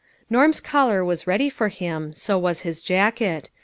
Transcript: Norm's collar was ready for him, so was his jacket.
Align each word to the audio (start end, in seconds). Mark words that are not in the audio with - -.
Norm's 0.31 0.59
collar 0.59 1.05
was 1.05 1.27
ready 1.27 1.47
for 1.47 1.67
him, 1.67 2.11
so 2.11 2.35
was 2.39 2.61
his 2.61 2.81
jacket. 2.81 3.51